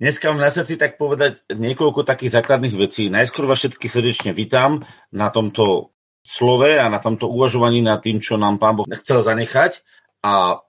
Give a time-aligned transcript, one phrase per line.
[0.00, 3.12] Dneska mám na srdci tak povedať niekoľko takých základných vecí.
[3.12, 4.80] Najskôr vás všetky srdečne vítam
[5.12, 5.92] na tomto
[6.24, 9.84] slove a na tomto uvažovaní nad tým, čo nám Pán Boh chcel zanechať.
[10.24, 10.64] A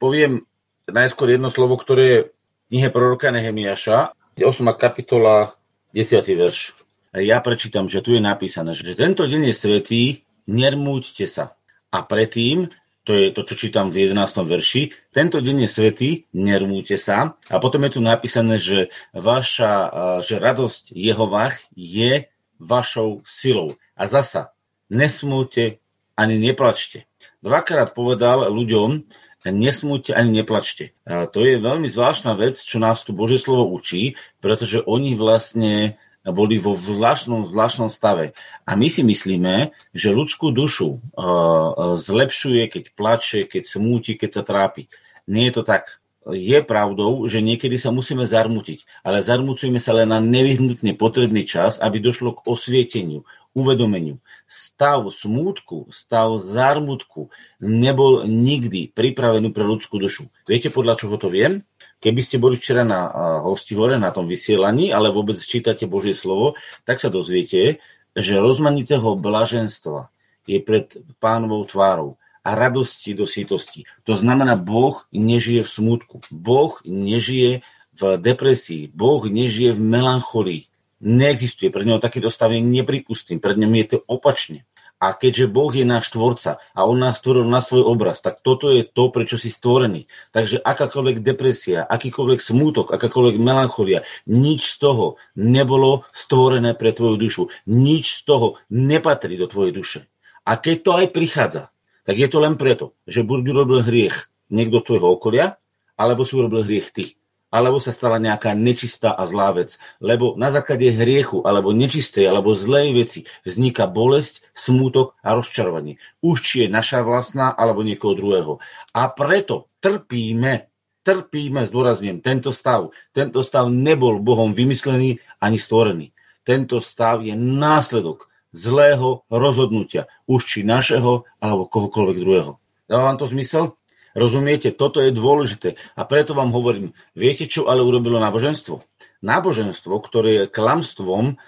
[0.00, 0.48] poviem
[0.88, 4.48] najskôr jedno slovo, ktoré je v knihe proroka Nehemiaša, 8.
[4.80, 5.60] kapitola,
[5.92, 6.24] 10.
[6.24, 6.72] verš.
[7.20, 10.02] Ja prečítam, že tu je napísané, že tento deň je svetý,
[10.48, 11.52] nermúďte sa.
[11.92, 12.72] A predtým
[13.04, 14.44] to je to, čo čítam v 11.
[14.44, 14.92] verši.
[15.10, 17.40] Tento deň je svetý, nermúte sa.
[17.48, 19.72] A potom je tu napísané, že, vaša,
[20.20, 22.28] že radosť Jehovách je
[22.60, 23.80] vašou silou.
[23.96, 24.52] A zasa,
[24.92, 25.80] nesmúte
[26.12, 27.08] ani neplačte.
[27.40, 29.08] Dvakrát povedal ľuďom,
[29.48, 30.92] nesmúte ani neplačte.
[31.08, 35.96] A to je veľmi zvláštna vec, čo nás tu Božie slovo učí, pretože oni vlastne
[36.26, 38.36] boli vo zvláštnom, zvláštnom stave.
[38.68, 44.42] A my si myslíme, že ľudskú dušu uh, zlepšuje, keď plače, keď smúti, keď sa
[44.44, 44.92] trápi.
[45.24, 46.00] Nie je to tak.
[46.28, 51.80] Je pravdou, že niekedy sa musíme zarmutiť, ale zarmucujeme sa len na nevyhnutne potrebný čas,
[51.80, 53.24] aby došlo k osvieteniu,
[53.56, 54.20] uvedomeniu.
[54.44, 60.28] Stav smútku, stav zarmutku nebol nikdy pripravený pre ľudskú dušu.
[60.44, 61.64] Viete, podľa čoho to viem?
[62.00, 63.12] Keby ste boli včera na
[63.44, 66.56] hosti hore, na tom vysielaní, ale vôbec čítate Božie slovo,
[66.88, 67.84] tak sa dozviete,
[68.16, 70.08] že rozmanitého blaženstva
[70.48, 70.88] je pred
[71.20, 73.84] pánovou tvárou a radosti do sítosti.
[74.08, 76.16] To znamená, Boh nežije v smutku.
[76.32, 77.60] Boh nežije
[77.92, 78.88] v depresii.
[78.88, 80.62] Boh nežije v melancholii.
[81.04, 81.68] Neexistuje.
[81.68, 83.36] Pre neho takýto stav je nepripustný.
[83.36, 84.64] Pred ňom je to opačne.
[85.00, 88.68] A keďže Boh je náš tvorca a On nás stvoril na svoj obraz, tak toto
[88.68, 90.04] je to, prečo si stvorený.
[90.28, 97.42] Takže akákoľvek depresia, akýkoľvek smútok, akákoľvek melancholia, nič z toho nebolo stvorené pre tvoju dušu.
[97.72, 100.00] Nič z toho nepatrí do tvojej duše.
[100.44, 101.62] A keď to aj prichádza,
[102.04, 105.56] tak je to len preto, že buď urobil hriech niekto tvojho okolia,
[105.96, 107.19] alebo si urobil hriech ty
[107.50, 109.76] alebo sa stala nejaká nečistá a zlá vec.
[109.98, 115.98] Lebo na základe hriechu, alebo nečistej, alebo zlej veci vzniká bolesť, smútok a rozčarovanie.
[116.22, 118.52] Už či je naša vlastná, alebo niekoho druhého.
[118.94, 120.70] A preto trpíme,
[121.02, 122.94] trpíme, zdôrazňujem, tento stav.
[123.10, 126.14] Tento stav nebol Bohom vymyslený ani stvorený.
[126.46, 132.52] Tento stav je následok zlého rozhodnutia, už či našeho, alebo kohokoľvek druhého.
[132.90, 133.78] Dáva vám to zmysel?
[134.12, 135.78] Rozumiete, toto je dôležité.
[135.94, 138.82] A preto vám hovorím, viete, čo ale urobilo náboženstvo?
[139.22, 141.38] Náboženstvo, ktoré je klamstvom,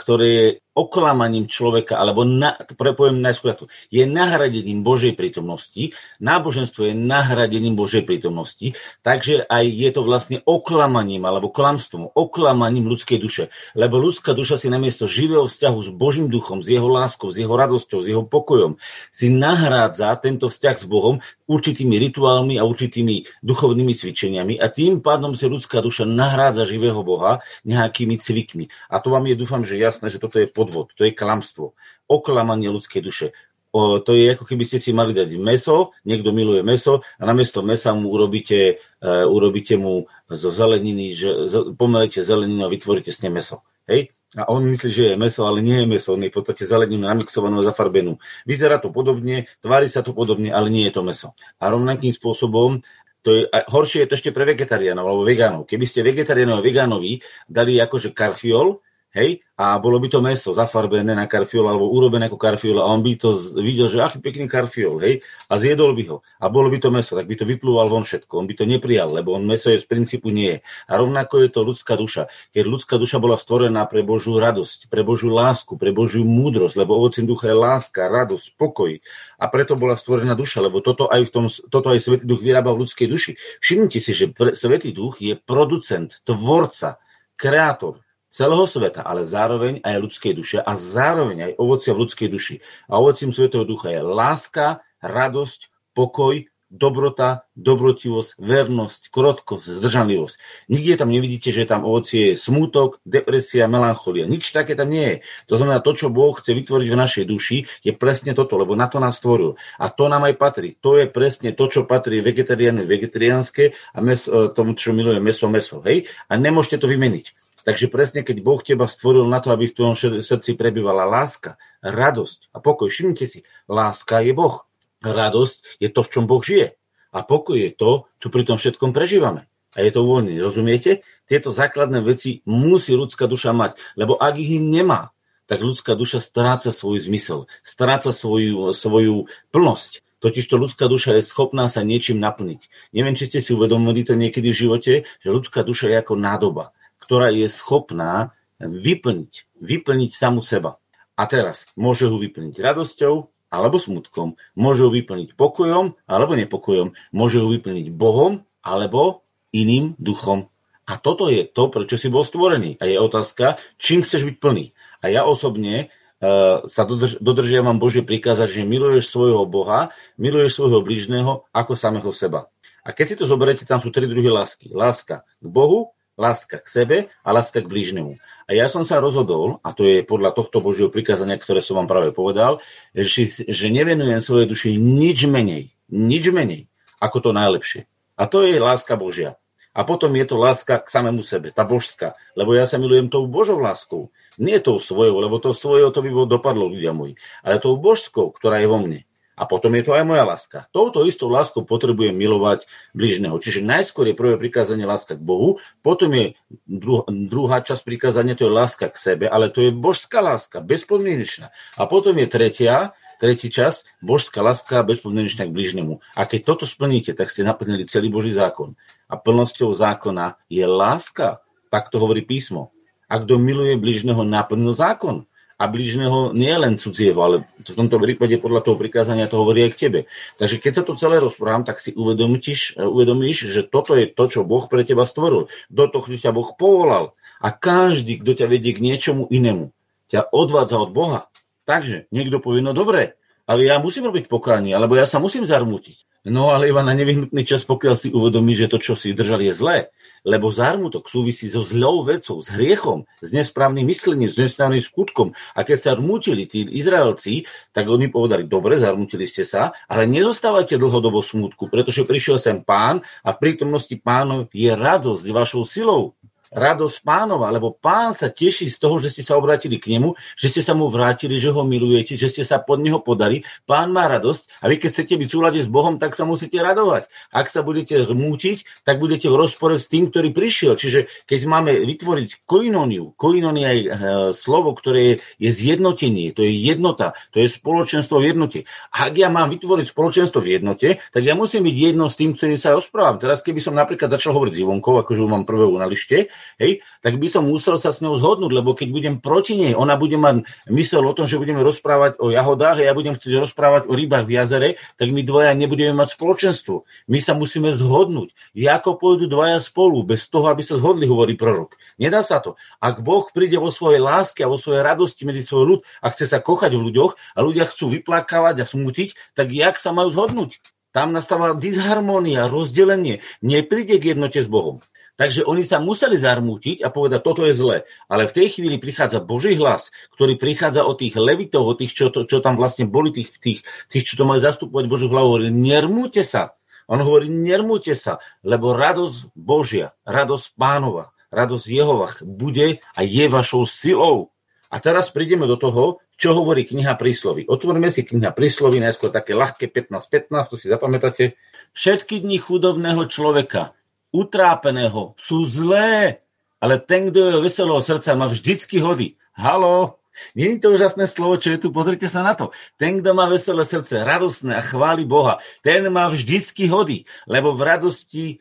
[0.00, 6.94] ktoré je oklamaním človeka, alebo na, prepoviem najskôr to, je nahradením Božej prítomnosti, náboženstvo je
[6.94, 13.48] nahradením Božej prítomnosti, takže aj je to vlastne oklamaním alebo klamstvom, oklamaním ľudskej duše.
[13.72, 17.56] Lebo ľudská duša si namiesto živého vzťahu s Božím duchom, s jeho láskou, s jeho
[17.56, 18.76] radosťou, s jeho pokojom,
[19.08, 25.32] si nahrádza tento vzťah s Bohom určitými rituálmi a určitými duchovnými cvičeniami a tým pádom
[25.38, 28.68] si ľudská duša nahrádza živého Boha nejakými cvikmi.
[28.90, 31.78] A to vám je, dúfam, že jasné, že toto je pod podvod, to je klamstvo,
[32.10, 33.26] oklamanie ľudskej duše.
[33.70, 37.62] O, to je ako keby ste si mali dať meso, niekto miluje meso a namiesto
[37.62, 43.20] mesa mu urobíte, uh, urobíte mu zo zeleniny, že z, pomelete zeleninu a vytvoríte s
[43.20, 43.62] ním meso.
[43.84, 44.16] Hej?
[44.34, 47.04] A on myslí, že je meso, ale nie je meso, on je v podstate zeleninu
[47.04, 48.16] namixovanú a zafarbenú.
[48.48, 51.28] Vyzerá to podobne, tvári sa to podobne, ale nie je to meso.
[51.60, 52.80] A rovnakým spôsobom
[53.26, 55.66] to je, a horšie je to ešte pre vegetariánov alebo vegánov.
[55.66, 57.18] Keby ste vegetariánov a vegánovi
[57.50, 58.78] dali akože karfiol,
[59.16, 63.00] hej, a bolo by to meso zafarbené na karfiol alebo urobené ako karfiol a on
[63.00, 66.76] by to videl, že aký pekný karfiol, hej, a zjedol by ho a bolo by
[66.76, 69.72] to meso, tak by to vyplúval von všetko, on by to neprijal, lebo on meso
[69.72, 70.60] je z princípu nie.
[70.84, 72.28] A rovnako je to ľudská duša.
[72.52, 77.00] Keď ľudská duša bola stvorená pre Božú radosť, pre Božiu lásku, pre Božiu múdrosť, lebo
[77.00, 79.00] ovocím ducha je láska, radosť, pokoj.
[79.40, 82.76] A preto bola stvorená duša, lebo toto aj, v tom, toto aj Svetý duch vyrába
[82.76, 83.32] v ľudskej duši.
[83.64, 87.00] Všimnite si, že Svetý duch je producent, tvorca,
[87.40, 88.05] kreátor
[88.36, 92.60] celého sveta, ale zároveň aj ľudskej duše a zároveň aj ovocia v ľudskej duši.
[92.92, 100.34] A ovocím Svetého Ducha je láska, radosť, pokoj, dobrota, dobrotivosť, vernosť, krotkosť, zdržanlivosť.
[100.66, 104.26] Nikde tam nevidíte, že tam ovocie je smútok, depresia, melancholia.
[104.26, 105.16] Nič také tam nie je.
[105.46, 108.90] To znamená, to, čo Boh chce vytvoriť v našej duši, je presne toto, lebo na
[108.90, 109.54] to nás stvoril.
[109.78, 110.74] A to nám aj patrí.
[110.82, 115.46] To je presne to, čo patrí vegetariáne, vegetariánske a mes, e, tomu, čo miluje meso,
[115.46, 115.78] meso.
[115.86, 116.10] Hej?
[116.26, 117.45] A nemôžete to vymeniť.
[117.66, 122.54] Takže presne, keď Boh teba stvoril na to, aby v tvojom srdci prebývala láska, radosť
[122.54, 122.86] a pokoj.
[122.86, 124.62] Všimnite si, láska je Boh.
[125.02, 126.78] Radosť je to, v čom Boh žije.
[127.10, 129.50] A pokoj je to, čo pri tom všetkom prežívame.
[129.74, 130.38] A je to uvoľnenie.
[130.38, 131.02] Rozumiete?
[131.26, 133.74] Tieto základné veci musí ľudská duša mať.
[133.98, 135.10] Lebo ak ich nemá,
[135.50, 140.06] tak ľudská duša stráca svoj zmysel, stráca svoju, svoju plnosť.
[140.22, 142.94] Totižto ľudská duša je schopná sa niečím naplniť.
[142.94, 146.72] Neviem, či ste si uvedomili to niekedy v živote, že ľudská duša je ako nádoba,
[147.06, 150.82] ktorá je schopná vyplniť, vyplniť samu seba.
[151.14, 157.38] A teraz môže ho vyplniť radosťou alebo smutkom, môže ho vyplniť pokojom alebo nepokojom, môže
[157.38, 159.22] ho vyplniť Bohom alebo
[159.54, 160.50] iným duchom.
[160.86, 162.78] A toto je to, prečo si bol stvorený.
[162.82, 164.74] A je otázka, čím chceš byť plný.
[165.02, 170.80] A ja osobne Eh, sa dodrž, dodržiavam Božie prikázať, že miluješ svojho Boha, miluješ svojho
[170.80, 172.48] blížneho ako samého seba.
[172.80, 174.72] A keď si to zoberiete, tam sú tri druhy lásky.
[174.72, 178.16] Láska k Bohu, láska k sebe a láska k blížnemu.
[178.48, 181.88] A ja som sa rozhodol, a to je podľa tohto Božieho prikázania, ktoré som vám
[181.88, 182.58] práve povedal,
[182.96, 186.66] že, že nevenujem svojej duši nič menej, nič menej
[187.00, 187.84] ako to najlepšie.
[188.16, 189.36] A to je láska Božia.
[189.76, 192.16] A potom je to láska k samému sebe, tá božská.
[192.32, 194.08] Lebo ja sa milujem tou Božou láskou.
[194.40, 198.36] Nie tou svojou, lebo to svojou to by bolo dopadlo ľudia moji, ale tou božskou,
[198.36, 199.05] ktorá je vo mne.
[199.36, 200.64] A potom je to aj moja láska.
[200.72, 202.64] Touto istou láskou potrebujem milovať
[202.96, 203.36] bližného.
[203.36, 208.48] Čiže najskôr je prvé prikázanie láska k Bohu, potom je dru- druhá časť prikázania, to
[208.48, 211.52] je láska k sebe, ale to je božská láska, bezpodmienečná.
[211.76, 216.00] A potom je tretia, tretí čas, božská láska bezpodmienečná k bližnému.
[216.16, 218.72] A keď toto splníte, tak ste naplnili celý Boží zákon.
[219.08, 221.44] A plnosťou zákona je láska.
[221.68, 222.72] Tak to hovorí písmo.
[223.06, 225.28] A kto miluje blížneho, naplnil zákon.
[225.56, 229.72] A blížneho nie len cudzieho, ale v tomto prípade podľa toho prikázania to hovorí aj
[229.72, 230.00] k tebe.
[230.36, 234.44] Takže keď sa to celé rozprávam, tak si uvedomíš, uvedomíš, že toto je to, čo
[234.44, 235.48] Boh pre teba stvoril.
[235.72, 237.16] Do toho ťa Boh povolal.
[237.40, 239.72] A každý, kto ťa vedie k niečomu inému,
[240.12, 241.32] ťa odvádza od Boha.
[241.64, 243.16] Takže niekto povie, no dobre,
[243.48, 246.28] ale ja musím robiť pokánie, alebo ja sa musím zarmútiť.
[246.28, 249.54] No ale iba na nevyhnutný čas, pokiaľ si uvedomí, že to, čo si držal, je
[249.54, 249.88] zlé
[250.26, 255.30] lebo zármutok súvisí so zlou vecou, s hriechom, s nesprávnym myslením, s nesprávnym skutkom.
[255.54, 260.74] A keď sa rmútili tí Izraelci, tak oni povedali, dobre, zarmútili ste sa, ale nezostávajte
[260.74, 266.18] dlhodobo smutku, pretože prišiel sem pán a v prítomnosti pánov je radosť vašou silou
[266.52, 270.50] radosť pánova, lebo pán sa teší z toho, že ste sa obrátili k nemu, že
[270.52, 273.42] ste sa mu vrátili, že ho milujete, že ste sa pod neho podali.
[273.66, 276.58] Pán má radosť a vy keď chcete byť v súlade s Bohom, tak sa musíte
[276.60, 277.08] radovať.
[277.32, 280.78] Ak sa budete rmútiť, tak budete v rozpore s tým, ktorý prišiel.
[280.78, 283.90] Čiže keď máme vytvoriť koinoniu, koinonia je e,
[284.36, 288.58] slovo, ktoré je, je zjednotenie, to je jednota, to je spoločenstvo v jednote.
[288.94, 292.34] A ak ja mám vytvoriť spoločenstvo v jednote, tak ja musím byť jedno s tým,
[292.34, 293.20] ktorý sa rozprávam.
[293.20, 296.28] Teraz keby som napríklad začal hovoriť s Ivonkou, akože ju mám prvého na lište,
[296.62, 299.98] hej, tak by som musel sa s ňou zhodnúť, lebo keď budem proti nej, ona
[299.98, 303.82] bude mať mysel o tom, že budeme rozprávať o jahodách a ja budem chcieť rozprávať
[303.90, 306.86] o rybách v jazere, tak my dvaja nebudeme mať spoločenstvo.
[307.10, 308.32] My sa musíme zhodnúť.
[308.76, 311.80] Ako pôjdu dvaja spolu, bez toho, aby sa zhodli, hovorí prorok.
[311.96, 312.60] Nedá sa to.
[312.76, 316.28] Ak Boh príde vo svojej láske a vo svojej radosti medzi svoj ľud a chce
[316.28, 320.60] sa kochať v ľuďoch a ľudia chcú vyplakávať a smutiť, tak jak sa majú zhodnúť?
[320.92, 323.20] Tam nastáva disharmónia, rozdelenie.
[323.44, 324.80] Nepríde k jednote s Bohom.
[325.16, 327.88] Takže oni sa museli zarmútiť a povedať, toto je zle.
[328.04, 332.12] Ale v tej chvíli prichádza Boží hlas, ktorý prichádza od tých levitov, od tých, čo,
[332.12, 335.48] to, čo tam vlastne boli, tých, tých, tých, čo to mali zastupovať Božiu hlavu, hovorí,
[335.48, 336.52] nermúte sa.
[336.86, 343.64] On hovorí, nermúte sa, lebo radosť Božia, radosť pánova, radosť Jehovach bude a je vašou
[343.64, 344.30] silou.
[344.68, 347.48] A teraz prídeme do toho, čo hovorí kniha príslovy.
[347.48, 351.40] Otvoríme si kniha príslovy, najskôr také ľahké 15-15, to si zapamätáte.
[351.72, 353.76] Všetky dni chudobného človeka
[354.16, 356.24] utrápeného sú zlé,
[356.56, 359.20] ale ten, kto je veselého srdca, má vždycky hody.
[359.36, 360.00] Halo?
[360.32, 361.68] Nie je to úžasné slovo, čo je tu?
[361.68, 362.48] Pozrite sa na to.
[362.80, 367.60] Ten, kto má veselé srdce, radostné a chváli Boha, ten má vždycky hody, lebo v
[367.68, 368.36] radosti e,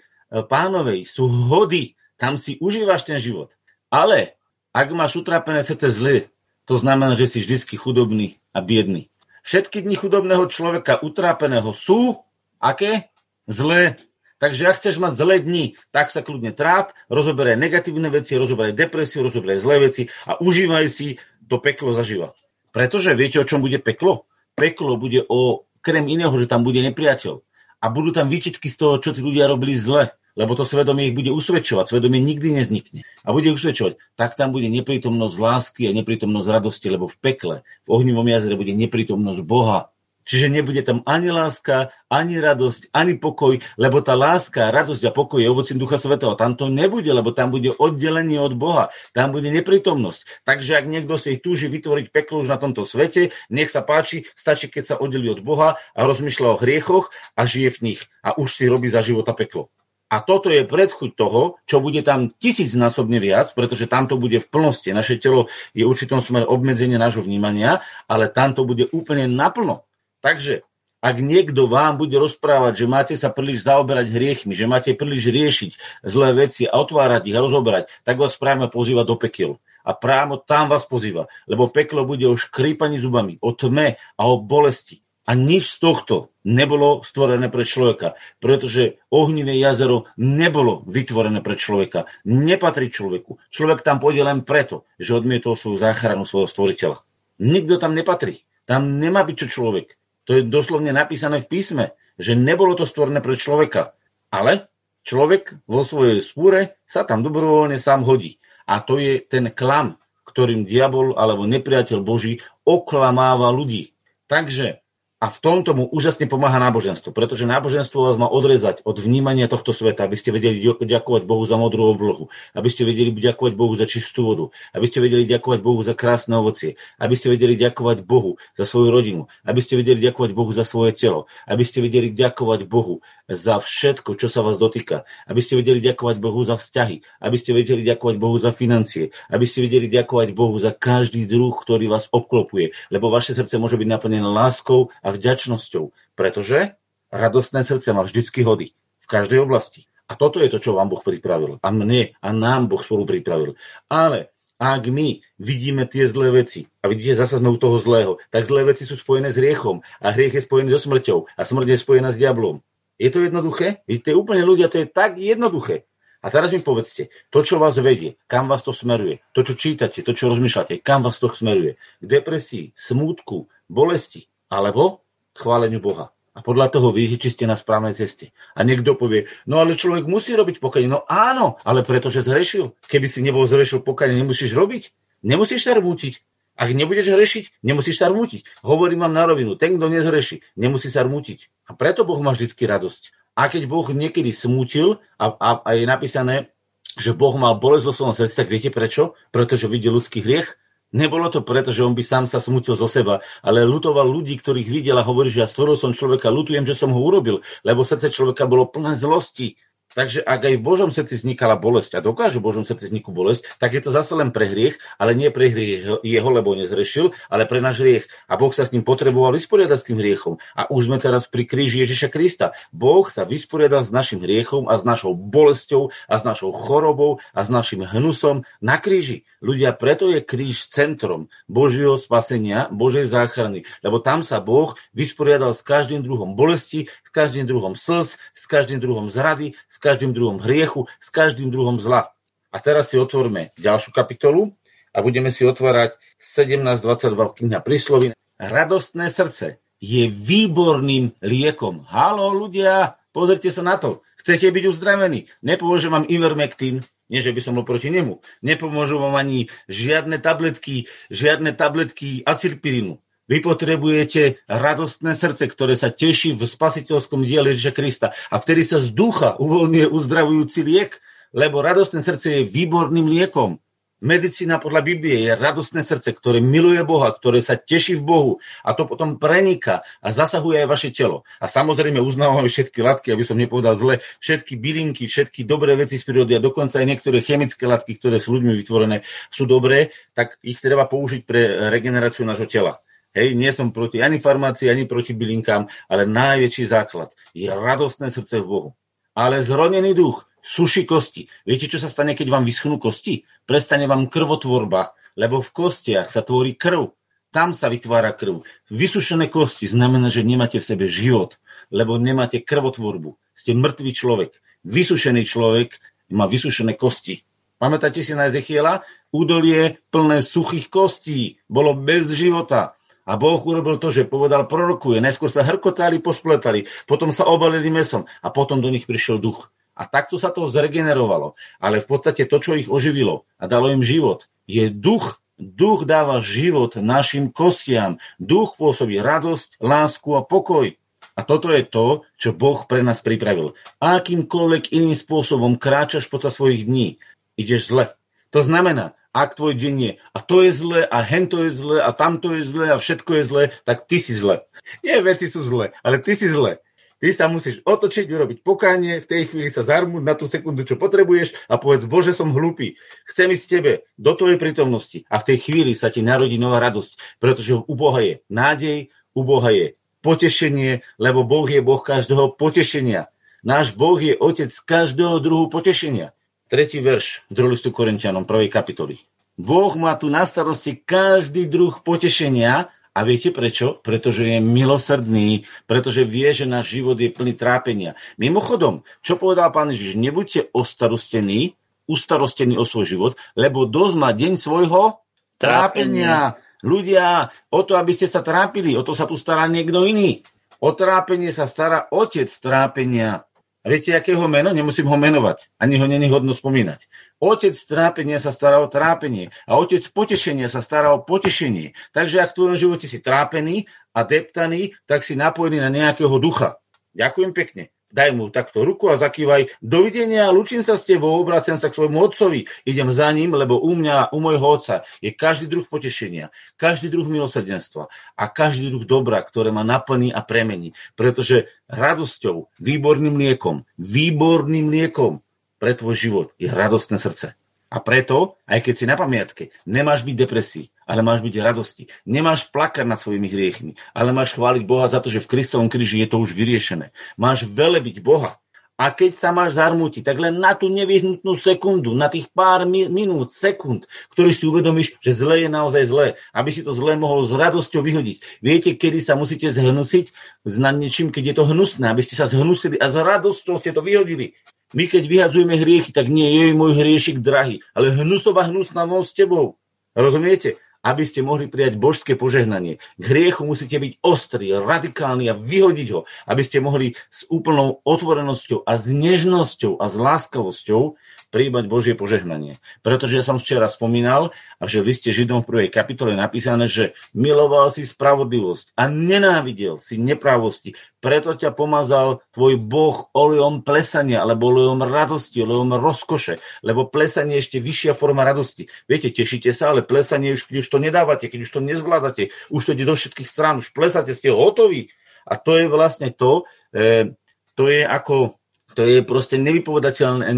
[0.47, 1.99] pánovej sú hody.
[2.15, 3.51] Tam si užívaš ten život.
[3.91, 4.39] Ale
[4.71, 6.31] ak máš utrápené srdce zlé,
[6.63, 9.11] to znamená, že si vždycky chudobný a biedný.
[9.43, 12.17] Všetky dni chudobného človeka utrápeného sú
[12.57, 13.13] aké?
[13.45, 13.99] Zlé.
[14.35, 15.65] Takže ak chceš mať zlé dni,
[15.95, 21.15] tak sa kľudne tráp, rozoberaj negatívne veci, rozoberaj depresiu, rozoberaj zlé veci a užívaj si
[21.47, 22.35] to peklo zaživa.
[22.75, 24.27] Pretože viete, o čom bude peklo?
[24.59, 27.39] Peklo bude o krem iného, že tam bude nepriateľ.
[27.79, 31.15] A budú tam výčitky z toho, čo tí ľudia robili zle, lebo to svedomie ich
[31.15, 31.95] bude usvedčovať.
[31.95, 33.07] Svedomie nikdy neznikne.
[33.23, 33.95] A bude usvedčovať.
[34.19, 37.55] Tak tam bude neprítomnosť lásky a neprítomnosť radosti, lebo v pekle,
[37.87, 39.94] v ohnivom jazere bude neprítomnosť Boha,
[40.25, 45.37] Čiže nebude tam ani láska, ani radosť, ani pokoj, lebo tá láska, radosť a pokoj
[45.37, 46.33] je ovocím Ducha Svetého.
[46.33, 48.89] Tam to nebude, lebo tam bude oddelenie od Boha.
[49.13, 50.41] Tam bude neprítomnosť.
[50.41, 54.65] Takže ak niekto si túži vytvoriť peklo už na tomto svete, nech sa páči, stačí,
[54.67, 58.01] keď sa oddelí od Boha a rozmýšľa o hriechoch a žije v nich.
[58.25, 59.69] A už si robí za života peklo.
[60.05, 64.47] A toto je predchuť toho, čo bude tam tisícnásobne viac, pretože tam to bude v
[64.49, 64.93] plnosti.
[64.93, 69.85] Naše telo je v určitom smere obmedzenie nášho vnímania, ale tam to bude úplne naplno.
[70.25, 70.65] Takže
[71.05, 75.71] Ak niekto vám bude rozprávať, že máte sa príliš zaoberať hriechmi, že máte príliš riešiť
[76.01, 79.61] zlé veci a otvárať ich a rozoberať, tak vás práve pozýva do pekiel.
[79.85, 84.41] A právo tam vás pozýva, lebo peklo bude o škrípaní zubami, o tme a o
[84.41, 85.05] bolesti.
[85.29, 92.09] A nič z tohto nebolo stvorené pre človeka, pretože ohnivé jazero nebolo vytvorené pre človeka.
[92.25, 93.37] Nepatrí človeku.
[93.53, 96.97] Človek tam pôjde len preto, že odmietol svoju záchranu svojho stvoriteľa.
[97.45, 98.41] Nikto tam nepatrí.
[98.65, 99.97] Tam nemá byť čo človek.
[100.25, 101.85] To je doslovne napísané v písme,
[102.17, 103.97] že nebolo to stvorené pre človeka.
[104.29, 104.69] Ale
[105.05, 108.37] človek vo svojej spúre sa tam dobrovoľne sám hodí.
[108.65, 113.93] A to je ten klam, ktorým diabol alebo nepriateľ Boží oklamáva ľudí.
[114.25, 114.84] Takže
[115.25, 119.73] a v tomto mu úžasne pomáha náboženstvo, pretože náboženstvo vás má odrezať od vnímania tohto
[119.73, 123.89] sveta, aby ste vedeli ďakovať Bohu za modrú oblohu, aby ste vedeli ďakovať Bohu za
[123.89, 124.45] čistú vodu,
[124.77, 128.93] aby ste vedeli ďakovať Bohu za krásne ovocie, aby ste vedeli ďakovať Bohu za svoju
[128.93, 133.57] rodinu, aby ste vedeli ďakovať Bohu za svoje telo, aby ste vedeli ďakovať Bohu za
[133.57, 137.81] všetko, čo sa vás dotýka, aby ste vedeli ďakovať Bohu za vzťahy, aby ste vedeli
[137.81, 142.77] ďakovať Bohu za financie, aby ste vedeli ďakovať Bohu za každý druh, ktorý vás obklopuje,
[142.93, 146.75] lebo vaše srdce môže byť naplnené láskou a vďačnosťou, pretože
[147.09, 149.87] radostné srdce má vždycky hody v každej oblasti.
[150.05, 151.57] A toto je to, čo vám Boh pripravil.
[151.65, 153.57] A mne a nám Boh spolu pripravil.
[153.89, 158.47] Ale ak my vidíme tie zlé veci, a vidíte, zase sme u toho zlého, tak
[158.47, 161.77] zlé veci sú spojené s riechom a hriech je spojený so smrťou a smrť je
[161.81, 162.63] spojená s diablom.
[162.95, 163.83] Je to jednoduché?
[163.83, 165.83] Vidíte, úplne ľudia, to je tak jednoduché.
[166.25, 170.01] A teraz mi povedzte, to, čo vás vedie, kam vás to smeruje, to, čo čítate,
[170.01, 175.04] to, čo rozmýšľate, kam vás to smeruje, k depresii, smútku, bolesti, alebo
[175.35, 176.15] chváleniu Boha.
[176.35, 178.35] A podľa toho vidíte, či ste na správnej ceste.
[178.59, 180.91] A niekto povie, no ale človek musí robiť pokanie.
[180.91, 182.75] No áno, ale pretože zhrešil.
[182.91, 184.91] Keby si nebol zhrešil pokanie, nemusíš robiť.
[185.23, 186.19] Nemusíš sa rmútiť.
[186.55, 188.63] Ak nebudeš hrešiť, nemusíš sa rmútiť.
[188.63, 191.67] Hovorím vám na rovinu, ten, kto nezhreší, nemusí sa rmútiť.
[191.67, 193.11] A preto Boh má vždy radosť.
[193.35, 196.55] A keď Boh niekedy smútil a, a, a je napísané,
[196.95, 199.19] že Boh mal bolesť vo svojom srdci, tak viete prečo?
[199.35, 200.55] Pretože videl ľudský hriech
[200.95, 204.71] Nebolo to preto, že on by sám sa smutil zo seba, ale lutoval ľudí, ktorých
[204.71, 208.15] videl a hovorí, že ja stvoril som človeka, lutujem, že som ho urobil, lebo srdce
[208.15, 209.59] človeka bolo plné zlosti.
[209.95, 213.47] Takže ak aj v Božom srdci vznikala bolesť a dokáže v Božom srdci vzniknú bolesť,
[213.63, 217.47] tak je to zase len pre hriech, ale nie pre hriech jeho, lebo nezrešil, ale
[217.47, 218.05] pre náš hriech.
[218.27, 220.35] A Boh sa s ním potreboval vysporiadať s tým hriechom.
[220.51, 222.51] A už sme teraz pri kríži Ježiša Krista.
[222.75, 227.47] Boh sa vysporiadal s našim hriechom a s našou bolesťou a s našou chorobou a
[227.47, 229.23] s našim hnusom na kríži.
[229.39, 235.63] Ľudia, preto je kríž centrom Božieho spasenia, Božej záchrany, lebo tam sa Boh vysporiadal s
[235.63, 241.07] každým druhom bolesti, každým druhom slz, s každým druhom zrady, s každým druhom hriechu, s
[241.07, 242.11] každým druhom zla.
[242.51, 244.51] A teraz si otvorme ďalšiu kapitolu
[244.91, 248.11] a budeme si otvárať 17.22 kniha príslovy.
[248.35, 251.87] Radostné srdce je výborným liekom.
[251.87, 254.03] Halo ľudia, pozrite sa na to.
[254.19, 255.31] Chcete byť uzdravení?
[255.39, 258.17] Nepomôže vám Ivermectin, nie, že by som bol proti nemu.
[258.41, 262.97] Nepomôžu vám ani žiadne tabletky, žiadne tabletky acilpirinu.
[263.25, 268.07] Vy potrebujete radostné srdce, ktoré sa teší v spasiteľskom diele Ježiša Krista.
[268.29, 271.01] A vtedy sa z ducha uvoľňuje uzdravujúci liek,
[271.33, 273.57] lebo radostné srdce je výborným liekom.
[274.05, 278.77] Medicína podľa Biblie je radostné srdce, ktoré miluje Boha, ktoré sa teší v Bohu a
[278.77, 281.25] to potom preniká a zasahuje aj vaše telo.
[281.41, 286.05] A samozrejme uznávame všetky látky, aby som nepovedal zle, všetky bylinky, všetky dobré veci z
[286.05, 289.01] prírody a dokonca aj niektoré chemické látky, ktoré sú ľuďmi vytvorené,
[289.31, 292.85] sú dobré, tak ich treba použiť pre regeneráciu nášho tela.
[293.15, 298.43] Hej, nie som proti ani farmácii, ani proti bylinkám, ale najväčší základ je radostné srdce
[298.43, 298.69] v Bohu.
[299.15, 301.25] Ale zronený duch suší kosti.
[301.47, 303.23] Viete, čo sa stane, keď vám vyschnú kosti?
[303.47, 306.91] Prestane vám krvotvorba, lebo v kostiach sa tvorí krv.
[307.31, 308.43] Tam sa vytvára krv.
[308.67, 311.39] Vysušené kosti znamená, že nemáte v sebe život,
[311.71, 313.15] lebo nemáte krvotvorbu.
[313.31, 314.31] Ste mŕtvý človek.
[314.63, 315.79] Vysušený človek
[316.11, 317.23] má vysušené kosti.
[317.55, 318.83] Pamätáte si na Ezechiela?
[319.11, 321.39] Údolie plné suchých kostí.
[321.47, 322.74] Bolo bez života.
[323.05, 324.97] A Boh urobil to, že povedal prorokuje.
[324.97, 329.53] Najskôr sa hrkotali, pospletali, potom sa obalili mesom a potom do nich prišiel duch.
[329.77, 331.37] A takto sa to zregenerovalo.
[331.61, 335.21] Ale v podstate to, čo ich oživilo a dalo im život, je duch.
[335.35, 337.99] Duch dáva život našim kostiam.
[338.17, 340.79] Duch pôsobí radosť, lásku a pokoj.
[341.15, 343.55] A toto je to, čo Boh pre nás pripravil.
[343.83, 347.03] Akýmkoľvek iným spôsobom kráčaš počas svojich dní,
[347.35, 347.95] ideš zle.
[348.31, 351.95] To znamená, ak tvoj deň je a to je zle a hento je zle a
[351.95, 354.43] tamto je zle a všetko je zle, tak ty si zle.
[354.83, 356.59] Nie, veci sú zle, ale ty si zle.
[356.99, 360.79] Ty sa musíš otočiť, urobiť pokánie, v tej chvíli sa zarmúť na tú sekundu, čo
[360.79, 362.79] potrebuješ a povedz, Bože, som hlupý.
[363.07, 367.19] Chcem ísť tebe do tvojej prítomnosti a v tej chvíli sa ti narodí nová radosť,
[367.19, 373.11] pretože u Boha je nádej, u Boha je potešenie, lebo Boh je Boh každého potešenia.
[373.45, 376.15] Náš Boh je otec každého druhu potešenia.
[376.45, 377.57] Tretí verš 2.
[377.57, 379.01] listu Korintianom, prvej kapitoly.
[379.33, 383.81] Boh má tu na starosti každý druh potešenia a viete prečo?
[383.81, 387.97] Pretože je milosrdný, pretože vie, že náš život je plný trápenia.
[388.21, 391.57] Mimochodom, čo povedal pán Ježiš, nebuďte ostarostení,
[391.89, 395.01] ustarostení o svoj život, lebo dosť má deň svojho
[395.41, 396.37] trápenia.
[396.61, 400.21] Ľudia, o to, aby ste sa trápili, o to sa tu stará niekto iný.
[400.61, 403.25] O trápenie sa stará otec trápenia.
[403.65, 404.53] A viete, akého meno?
[404.53, 405.49] Nemusím ho menovať.
[405.57, 406.85] Ani ho není hodno spomínať.
[407.17, 411.73] Otec trápenia sa stará o trápenie a otec potešenia sa stará o potešenie.
[411.89, 413.65] Takže ak v tvojom živote si trápený
[413.97, 416.61] a deptaný, tak si napojený na nejakého ducha.
[416.93, 421.71] Ďakujem pekne daj mu takto ruku a zakývaj, dovidenia, lučím sa s tebou, obraciam sa
[421.71, 425.63] k svojmu otcovi, idem za ním, lebo u mňa, u môjho otca je každý druh
[425.63, 427.87] potešenia, každý druh milosrdenstva
[428.19, 430.75] a každý druh dobra, ktoré ma naplní a premení.
[430.99, 435.23] Pretože radosťou, výborným liekom, výborným liekom
[435.55, 437.39] pre tvoj život je radostné srdce.
[437.75, 441.83] A preto, aj keď si na pamiatke, nemáš byť depresí, ale máš byť radosti.
[442.07, 445.99] Nemáš plakať nad svojimi hriechmi, ale máš chváliť Boha za to, že v Kristovom kríži
[445.99, 446.95] je to už vyriešené.
[447.19, 448.39] Máš velebiť Boha.
[448.75, 453.31] A keď sa máš zarmútiť, tak len na tú nevyhnutnú sekundu, na tých pár minút,
[453.31, 457.31] sekúnd, ktorý si uvedomíš, že zle je naozaj zlé, aby si to zlé mohol s
[457.31, 458.43] radosťou vyhodiť.
[458.43, 460.11] Viete, kedy sa musíte zhnusiť
[460.59, 463.79] nad niečím, keď je to hnusné, aby ste sa zhnusili a s radosťou ste to
[463.79, 464.35] vyhodili.
[464.75, 469.15] My keď vyhadzujeme hriechy, tak nie je môj hriešik drahý, ale hnusová hnusná von s
[469.15, 469.55] tebou.
[469.95, 470.59] Rozumiete?
[470.85, 472.77] aby ste mohli prijať božské požehnanie.
[473.01, 478.61] K hriechu musíte byť ostrí, radikálni a vyhodiť ho, aby ste mohli s úplnou otvorenosťou
[478.61, 480.93] a s nežnosťou a s láskavosťou
[481.29, 482.61] príjmať Božie požehnanie.
[482.81, 486.65] Pretože ja som včera spomínal, a že v liste Židom v prvej kapitole je napísané,
[486.65, 490.77] že miloval si spravodlivosť a nenávidel si nepravosti.
[491.03, 497.43] Preto ťa pomazal tvoj Boh olejom plesania, alebo olejom radosti, olejom rozkoše, lebo plesanie je
[497.45, 498.71] ešte vyššia forma radosti.
[498.89, 502.61] Viete, tešíte sa, ale plesanie už, keď už to nedávate, keď už to nezvládate, už
[502.63, 504.89] to ide do všetkých strán, už plesáte, ste hotoví.
[505.25, 507.13] A to je vlastne to, e,
[507.57, 508.37] to je ako
[508.75, 510.35] to je proste nevypovedateľný,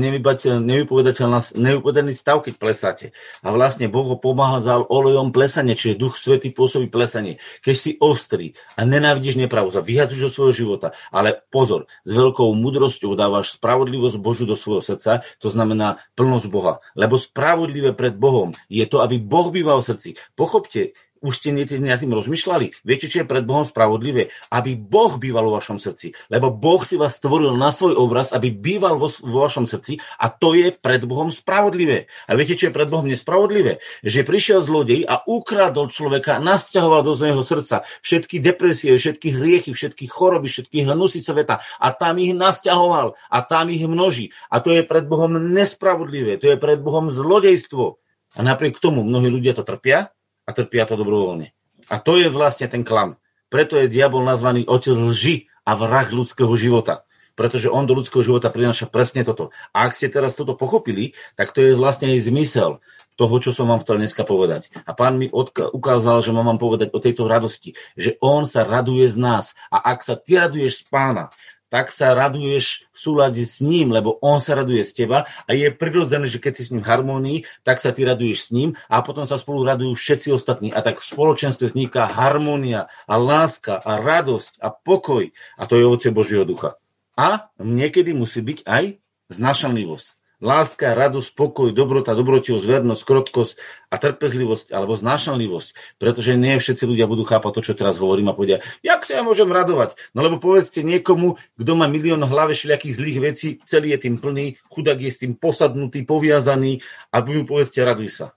[0.62, 3.06] nevypovedateľný stav, keď plesáte.
[3.42, 7.42] A vlastne Boh ho pomáhal olejom plesanie, čiže Duch Svetý pôsobí plesanie.
[7.66, 12.54] Keď si ostrý a nenávidíš nepravosť a vyhadzuješ do svojho života, ale pozor, s veľkou
[12.54, 16.80] múdrosťou dávaš spravodlivosť Božu do svojho srdca, to znamená plnosť Boha.
[16.94, 20.10] Lebo spravodlivé pred Bohom je to, aby Boh býval v srdci.
[20.38, 22.86] Pochopte, už ste nad tým rozmýšľali?
[22.86, 24.30] Viete, čo je pred Bohom spravodlivé?
[24.54, 26.14] Aby Boh býval vo vašom srdci.
[26.30, 30.30] Lebo Boh si vás stvoril na svoj obraz, aby býval vo, vo vašom srdci a
[30.30, 32.10] to je pred Bohom spravodlivé.
[32.30, 33.84] A viete, čo je pred Bohom nespravodlivé?
[34.02, 40.06] Že prišiel zlodej a ukradol človeka, nasťahoval do svojho srdca všetky depresie, všetky hriechy, všetky
[40.08, 44.32] choroby, všetky hnusy sveta a tam ich nasťahoval a tam ich množí.
[44.50, 48.00] A to je pred Bohom nespravodlivé, to je pred Bohom zlodejstvo.
[48.38, 50.14] A napriek tomu mnohí ľudia to trpia,
[50.48, 51.52] a trpia to dobrovoľne.
[51.92, 53.20] A to je vlastne ten klam.
[53.52, 57.04] Preto je diabol nazvaný otec lži a vrah ľudského života.
[57.38, 59.54] Pretože on do ľudského života prináša presne toto.
[59.70, 62.82] A ak ste teraz toto pochopili, tak to je vlastne aj zmysel
[63.18, 64.70] toho, čo som vám chcel dneska povedať.
[64.86, 68.66] A pán mi odka- ukázal, že mám vám povedať o tejto radosti, že on sa
[68.66, 69.58] raduje z nás.
[69.74, 71.34] A ak sa ty raduješ z pána,
[71.68, 75.70] tak sa raduješ v súlade s ním, lebo on sa raduje z teba a je
[75.72, 79.04] prirodzené, že keď si s ním v harmonii, tak sa ty raduješ s ním a
[79.06, 80.70] potom sa spolu radujú všetci ostatní.
[80.74, 85.84] A tak v spoločenstve vzniká harmonia a láska a radosť a pokoj a to je
[85.86, 86.76] ovoce Božieho ducha.
[87.14, 88.84] A niekedy musí byť aj
[89.32, 93.54] znašanlivosť láska, radosť, spokoj, dobrota, dobrotivosť, vernosť, krotkosť
[93.90, 95.98] a trpezlivosť alebo znášanlivosť.
[95.98, 99.24] Pretože nie všetci ľudia budú chápať to, čo teraz hovorím a povedia, jak sa ja
[99.26, 99.98] môžem radovať?
[100.14, 104.22] No lebo povedzte niekomu, kto má milión v hlave všelijakých zlých vecí, celý je tým
[104.22, 108.28] plný, chudák je s tým posadnutý, poviazaný a mu povedzte, raduj sa.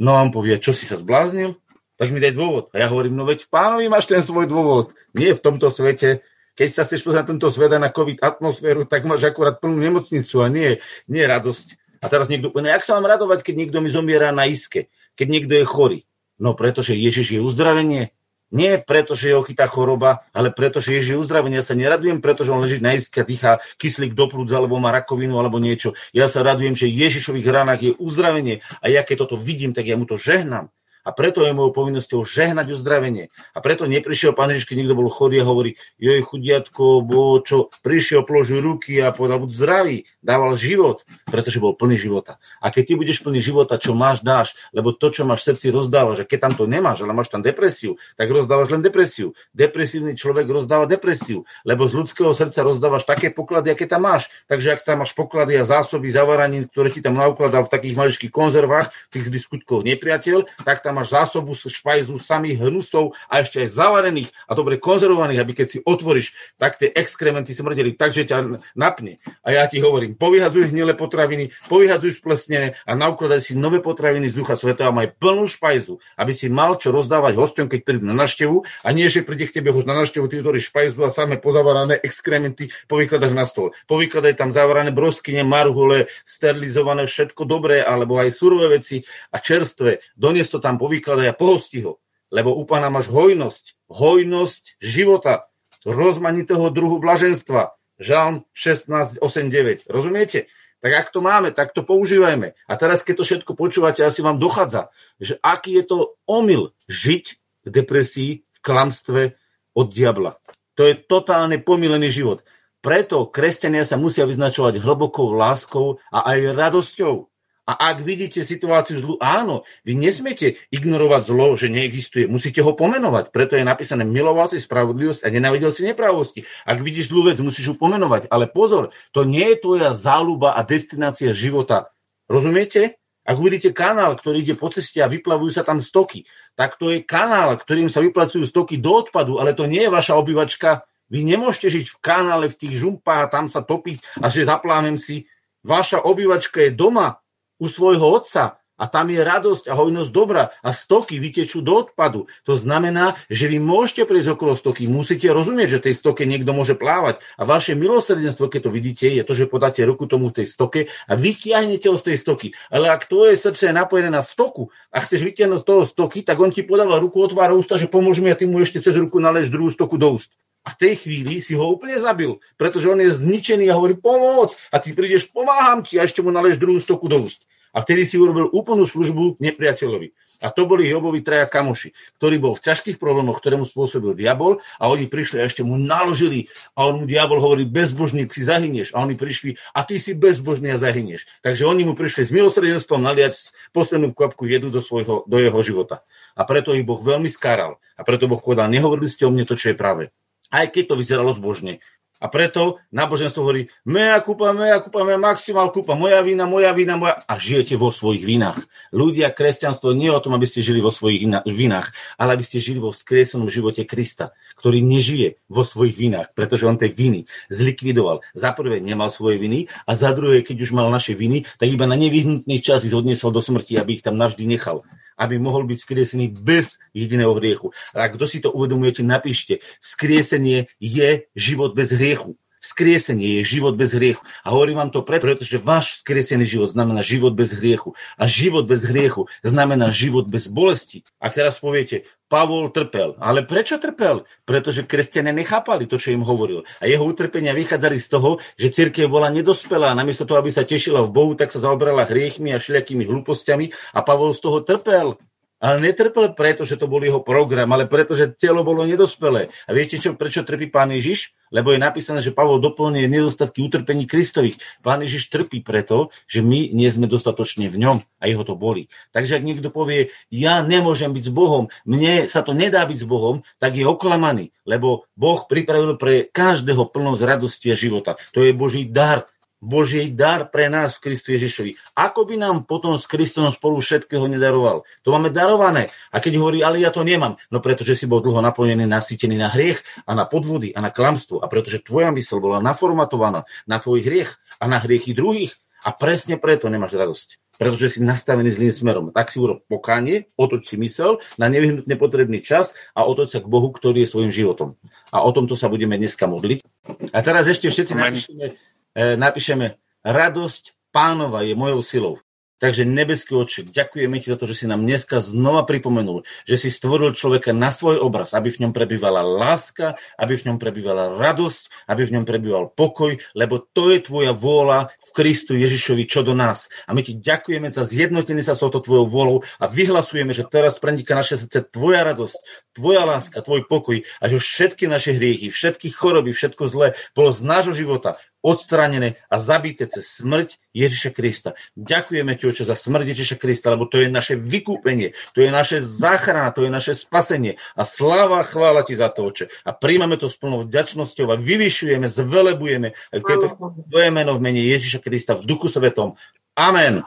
[0.00, 1.60] No a on povie, čo si sa zbláznil?
[1.94, 2.74] Tak mi daj dôvod.
[2.74, 4.90] A ja hovorím, no veď pánovi máš ten svoj dôvod.
[5.14, 8.86] Nie v tomto svete, keď sa chceš pozrieť na tento svet a na COVID atmosféru,
[8.86, 10.78] tak máš akurát plnú nemocnicu a nie,
[11.10, 11.98] nie radosť.
[11.98, 14.92] A teraz niekto povie, no jak sa mám radovať, keď niekto mi zomiera na iske,
[15.18, 16.00] keď niekto je chorý?
[16.38, 18.14] No pretože Ježiš je uzdravenie.
[18.54, 21.58] Nie preto, že ho chytá choroba, ale preto, že Ježiš je uzdravenie.
[21.58, 24.94] Ja sa neradujem, pretože on leží na iske a dýchá kyslík do prúdza, alebo má
[24.94, 25.96] rakovinu, alebo niečo.
[26.14, 28.62] Ja sa radujem, že Ježišových ranách je uzdravenie.
[28.78, 30.70] A ja keď toto vidím, tak ja mu to žehnám.
[31.04, 33.28] A preto je mojou povinnosťou žehnať uzdravenie.
[33.52, 37.68] A preto neprišiel pán Ježiš, keď niekto bol chorý a hovorí, joj chudiatko, bo čo,
[37.84, 42.40] prišiel, položil ruky a povedal, buď zdravý, dával život, pretože bol plný života.
[42.64, 45.66] A keď ty budeš plný života, čo máš, dáš, lebo to, čo máš v srdci,
[45.68, 46.24] rozdávaš.
[46.24, 49.36] A keď tam to nemáš, ale máš tam depresiu, tak rozdávaš len depresiu.
[49.52, 54.32] Depresívny človek rozdáva depresiu, lebo z ľudského srdca rozdávaš také poklady, aké tam máš.
[54.48, 58.32] Takže ak tam máš poklady a zásoby zavaraní, ktoré ti tam naukladal v takých maličkých
[58.32, 64.30] konzervách, tých diskutkov nepriateľ, tak tam máš zásobu špajzu samých hnusov a ešte aj zavarených
[64.46, 69.18] a dobre konzervovaných, aby keď si otvoríš, tak tie exkrementy smrdeli tak, že ťa napne.
[69.42, 74.38] A ja ti hovorím, povyhadzuj hnilé potraviny, povyhadzuj splesnené a naukladaj si nové potraviny z
[74.38, 78.14] Ducha Svetého a maj plnú špajzu, aby si mal čo rozdávať hostom, keď prídu na
[78.14, 81.98] návštevu a nie, že príde k tebe na návštevu, ty otvoríš špajzu a samé pozavarané
[81.98, 83.74] exkrementy povykladaš na stôl.
[83.90, 89.02] Povykladaj tam zavarané broskyne, marhule, sterilizované, všetko dobré, alebo aj surové veci
[89.32, 90.04] a čerstvé.
[90.14, 91.96] Donies to tam povykladaj a pohosti ho.
[92.28, 93.88] Lebo u pána máš hojnosť.
[93.88, 95.48] Hojnosť života.
[95.88, 97.72] Rozmanitého druhu blaženstva.
[97.96, 99.88] Žalm 16, 8, 9.
[99.88, 100.52] Rozumiete?
[100.84, 102.52] Tak ak to máme, tak to používajme.
[102.52, 107.24] A teraz, keď to všetko počúvate, asi vám dochádza, že aký je to omyl žiť
[107.64, 109.40] v depresii, v klamstve
[109.72, 110.36] od diabla.
[110.76, 112.44] To je totálne pomílený život.
[112.84, 117.32] Preto kresťania sa musia vyznačovať hlbokou láskou a aj radosťou.
[117.64, 122.28] A ak vidíte situáciu zlu, áno, vy nesmiete ignorovať zlo, že neexistuje.
[122.28, 123.32] Musíte ho pomenovať.
[123.32, 126.44] Preto je napísané, miloval si spravodlivosť a nenávidel si nepravosti.
[126.68, 128.28] Ak vidíš zlú vec, musíš ju pomenovať.
[128.28, 131.88] Ale pozor, to nie je tvoja záľuba a destinácia života.
[132.28, 133.00] Rozumiete?
[133.24, 137.00] Ak uvidíte kanál, ktorý ide po ceste a vyplavujú sa tam stoky, tak to je
[137.00, 140.84] kanál, ktorým sa vyplacujú stoky do odpadu, ale to nie je vaša obývačka.
[141.08, 145.00] Vy nemôžete žiť v kanále, v tých žumpách a tam sa topiť a že zaplánem
[145.00, 145.24] si.
[145.64, 147.23] Vaša obývačka je doma,
[147.58, 152.26] u svojho otca a tam je radosť a hojnosť dobra a stoky vytečú do odpadu.
[152.42, 156.74] To znamená, že vy môžete prejsť okolo stoky, musíte rozumieť, že tej stoke niekto môže
[156.74, 160.90] plávať a vaše milosrdenstvo, keď to vidíte, je to, že podáte ruku tomu tej stoke
[161.06, 162.48] a vytiahnete ho z tej stoky.
[162.66, 166.36] Ale ak tvoje srdce je napojené na stoku a chceš vytiahnuť z toho stoky, tak
[166.42, 169.22] on ti podáva ruku, otvára ústa, že pomôž mi a ty mu ešte cez ruku
[169.22, 170.34] naleš druhú stoku do úst.
[170.64, 174.72] A v tej chvíli si ho úplne zabil, pretože on je zničený a hovorí pomôcť
[174.72, 177.44] a ty prídeš, pomáham ti a ešte mu naleš druhú stoku do úst.
[177.74, 180.14] A vtedy si urobil úplnú službu nepriateľovi.
[180.38, 184.92] A to boli Jobovi traja kamoši, ktorý bol v ťažkých problémoch, ktorému spôsobil diabol a
[184.92, 188.94] oni prišli a ešte mu naložili a on mu diabol hovorí, bezbožník si zahynieš.
[188.94, 191.26] A oni prišli a ty si bezbožný a zahynieš.
[191.42, 196.06] Takže oni mu prišli s milosrdenstvom naliať poslednú kvapku jedu do, svojho, do jeho života.
[196.38, 197.82] A preto ich Boh veľmi skáral.
[197.98, 200.14] A preto Boh povedal, nehovorili ste o mne to, čo je práve.
[200.52, 201.80] Aj keď to vyzeralo zbožne.
[202.24, 206.96] A preto náboženstvo hovorí, mea kúpa, mea kúpa, mea maximál kúpa, moja vina, moja vina,
[206.96, 207.20] moja...
[207.28, 208.64] A žijete vo svojich vinách.
[208.96, 212.64] Ľudia, kresťanstvo nie je o tom, aby ste žili vo svojich vinách, ale aby ste
[212.64, 218.24] žili vo vzkriesenom živote Krista, ktorý nežije vo svojich vinách, pretože on tie viny zlikvidoval.
[218.32, 221.84] Za prvé nemal svoje viny a za druhé, keď už mal naše viny, tak iba
[221.84, 224.80] na nevyhnutný čas ich odniesol do smrti, aby ich tam navždy nechal
[225.18, 227.70] aby mohol byť skriesený bez jediného hriechu.
[227.94, 229.62] A kto si to uvedomujete, napíšte.
[229.78, 232.38] Skriesenie je život bez hriechu.
[232.64, 234.24] Skriesenie je život bez hriechu.
[234.40, 237.92] A hovorím vám to preto, pretože váš skriesený život znamená život bez hriechu.
[238.16, 241.04] A život bez hriechu znamená život bez bolesti.
[241.20, 243.20] A teraz poviete, Pavol trpel.
[243.20, 244.24] Ale prečo trpel?
[244.48, 246.64] Pretože kresťania nechápali to, čo im hovoril.
[246.80, 249.92] A jeho utrpenia vychádzali z toho, že cirkev bola nedospelá.
[249.92, 254.00] Namiesto toho, aby sa tešila v Bohu, tak sa zaoberala hriechmi a všelijakými hlúpostiami a
[254.00, 255.20] Pavol z toho trpel.
[255.62, 259.48] Ale netrpel preto, že to bol jeho program, ale preto, že telo bolo nedospelé.
[259.64, 261.32] A viete, čo, prečo trpí pán Ježiš?
[261.54, 264.58] Lebo je napísané, že Pavol doplňuje nedostatky utrpení Kristových.
[264.82, 268.90] Pán Ježiš trpí preto, že my nie sme dostatočne v ňom a jeho to boli.
[269.14, 273.06] Takže ak niekto povie, ja nemôžem byť s Bohom, mne sa to nedá byť s
[273.06, 278.18] Bohom, tak je oklamaný, lebo Boh pripravil pre každého plnosť radosti a života.
[278.34, 279.30] To je Boží dar,
[279.64, 281.96] Boží dar pre nás v Kristu Ježišovi.
[281.96, 284.84] Ako by nám potom s Kristom spolu všetkého nedaroval?
[285.00, 285.88] To máme darované.
[286.12, 289.48] A keď hovorí, ale ja to nemám, no pretože si bol dlho naplnený, nasýtený na
[289.48, 294.04] hriech a na podvody a na klamstvo a pretože tvoja mysl bola naformatovaná na tvoj
[294.04, 299.06] hriech a na hriechy druhých a presne preto nemáš radosť pretože si nastavený zlým smerom.
[299.14, 303.50] Tak si urob pokánie, otoč si mysel na nevyhnutne potrebný čas a otoč sa k
[303.50, 304.74] Bohu, ktorý je svojim životom.
[305.14, 306.66] A o tomto sa budeme dneska modliť.
[307.14, 312.16] A teraz ešte všetci napíšeme napíšeme radosť pánova je mojou silou.
[312.64, 316.72] Takže nebeský oče, ďakujeme ti za to, že si nám dneska znova pripomenul, že si
[316.72, 321.90] stvoril človeka na svoj obraz, aby v ňom prebývala láska, aby v ňom prebývala radosť,
[321.90, 326.32] aby v ňom prebýval pokoj, lebo to je tvoja vôľa v Kristu Ježišovi čo do
[326.32, 326.70] nás.
[326.88, 330.78] A my ti ďakujeme za zjednotenie sa s touto tvojou vôľou a vyhlasujeme, že teraz
[330.78, 335.90] preniká naše srdce tvoja radosť, tvoja láska, tvoj pokoj a že všetky naše hriechy, všetky
[335.90, 341.56] choroby, všetko zlé bolo z nášho života odstranené a zabité cez smrť Ježiša Krista.
[341.80, 345.80] Ďakujeme Ti, Oče, za smrť Ježiša Krista, lebo to je naše vykúpenie, to je naše
[345.80, 347.56] záchrana, to je naše spasenie.
[347.72, 349.48] A sláva a chvála Ti za to, Oče.
[349.64, 353.46] A príjmame to s plnou vďačnosťou a vyvyšujeme, zvelebujeme aj v tieto
[353.88, 356.20] tvoje meno v mene Ježiša Krista v Duchu Svetom.
[356.54, 357.06] Amen.